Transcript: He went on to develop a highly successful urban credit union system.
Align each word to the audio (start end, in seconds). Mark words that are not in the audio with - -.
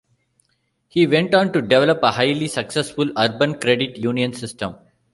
He 0.87 1.05
went 1.05 1.35
on 1.35 1.53
to 1.53 1.61
develop 1.61 1.99
a 2.01 2.11
highly 2.13 2.47
successful 2.47 3.11
urban 3.15 3.59
credit 3.61 3.97
union 3.99 4.33
system. 4.33 4.77